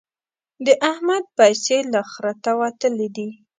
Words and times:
د 0.65 0.67
احمد 0.91 1.23
پيسې 1.37 1.77
له 1.93 2.01
خرته 2.11 2.51
وتلې 2.61 3.07
دي. 3.15 3.29